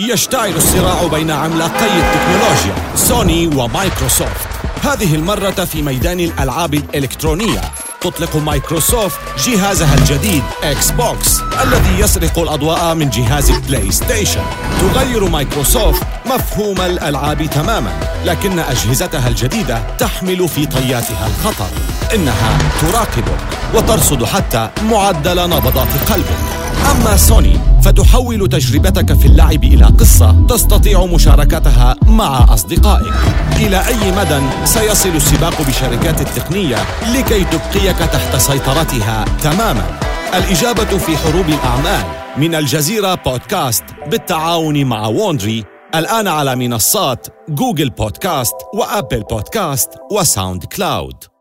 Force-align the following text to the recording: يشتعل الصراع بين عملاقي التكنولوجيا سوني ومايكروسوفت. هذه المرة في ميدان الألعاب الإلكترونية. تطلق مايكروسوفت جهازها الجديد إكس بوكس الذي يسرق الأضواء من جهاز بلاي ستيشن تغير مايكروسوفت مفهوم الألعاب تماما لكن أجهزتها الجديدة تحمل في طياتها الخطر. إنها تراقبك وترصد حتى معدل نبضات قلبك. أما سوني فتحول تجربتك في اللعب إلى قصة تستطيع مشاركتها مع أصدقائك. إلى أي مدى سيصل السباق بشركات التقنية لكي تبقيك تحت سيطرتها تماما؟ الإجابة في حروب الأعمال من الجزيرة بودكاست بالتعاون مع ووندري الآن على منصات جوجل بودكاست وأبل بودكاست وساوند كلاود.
يشتعل 0.00 0.56
الصراع 0.56 1.06
بين 1.06 1.30
عملاقي 1.30 1.86
التكنولوجيا 1.86 2.74
سوني 2.94 3.46
ومايكروسوفت. 3.46 4.48
هذه 4.82 5.14
المرة 5.14 5.50
في 5.50 5.82
ميدان 5.82 6.20
الألعاب 6.20 6.74
الإلكترونية. 6.74 7.60
تطلق 8.00 8.36
مايكروسوفت 8.36 9.20
جهازها 9.46 9.94
الجديد 9.94 10.42
إكس 10.62 10.90
بوكس 10.90 11.40
الذي 11.62 11.98
يسرق 11.98 12.38
الأضواء 12.38 12.94
من 12.94 13.10
جهاز 13.10 13.50
بلاي 13.50 13.92
ستيشن 13.92 14.42
تغير 14.80 15.28
مايكروسوفت 15.28 16.02
مفهوم 16.26 16.80
الألعاب 16.80 17.50
تماما 17.50 17.92
لكن 18.24 18.58
أجهزتها 18.58 19.28
الجديدة 19.28 19.82
تحمل 19.98 20.48
في 20.48 20.66
طياتها 20.66 21.26
الخطر. 21.26 21.68
إنها 22.14 22.58
تراقبك 22.80 23.40
وترصد 23.74 24.24
حتى 24.24 24.68
معدل 24.90 25.50
نبضات 25.50 25.88
قلبك. 26.12 26.40
أما 26.90 27.16
سوني 27.16 27.60
فتحول 27.82 28.48
تجربتك 28.48 29.12
في 29.12 29.26
اللعب 29.26 29.64
إلى 29.64 29.84
قصة 29.84 30.46
تستطيع 30.46 31.06
مشاركتها 31.06 31.96
مع 32.06 32.54
أصدقائك. 32.54 33.14
إلى 33.56 33.86
أي 33.86 34.12
مدى 34.12 34.40
سيصل 34.64 35.08
السباق 35.08 35.62
بشركات 35.62 36.20
التقنية 36.20 36.76
لكي 37.14 37.44
تبقيك 37.44 37.96
تحت 37.96 38.36
سيطرتها 38.36 39.24
تماما؟ 39.42 39.98
الإجابة 40.34 40.98
في 40.98 41.16
حروب 41.16 41.48
الأعمال 41.48 42.04
من 42.36 42.54
الجزيرة 42.54 43.14
بودكاست 43.14 43.84
بالتعاون 44.06 44.84
مع 44.84 45.06
ووندري 45.06 45.64
الآن 45.94 46.28
على 46.28 46.56
منصات 46.56 47.26
جوجل 47.48 47.90
بودكاست 47.90 48.54
وأبل 48.74 49.22
بودكاست 49.30 49.90
وساوند 50.12 50.64
كلاود. 50.64 51.39